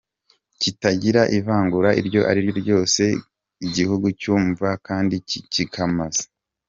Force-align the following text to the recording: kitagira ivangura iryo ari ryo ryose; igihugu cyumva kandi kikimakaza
kitagira 0.61 1.21
ivangura 1.37 1.89
iryo 1.99 2.21
ari 2.29 2.39
ryo 2.49 2.55
ryose; 2.61 3.03
igihugu 3.65 4.07
cyumva 4.21 4.67
kandi 4.87 5.15
kikimakaza 5.29 6.23